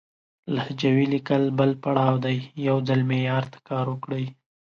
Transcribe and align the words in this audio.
لهجوي 0.55 1.05
ليکل 1.13 1.43
بل 1.59 1.71
پړاو 1.83 2.15
دی، 2.25 2.37
يو 2.67 2.77
ځل 2.87 2.99
معيار 3.09 3.43
ته 3.53 3.59
کار 3.69 3.85
وکړئ! 3.93 4.25